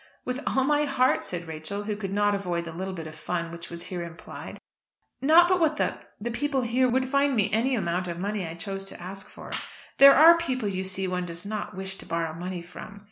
[0.25, 3.51] "With all my heart," said Rachel, who could not avoid the little bit of fun
[3.51, 4.57] which was here implied.
[5.21, 8.55] "Not but what the the people here would find me any amount of money I
[8.55, 9.51] chose to ask for.
[9.99, 12.99] There are people, you see, one does not wish to borrow money from.